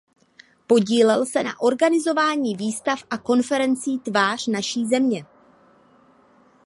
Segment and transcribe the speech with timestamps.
[0.67, 5.25] Podílel se na organizování výstav a konferencí Tvář naší země.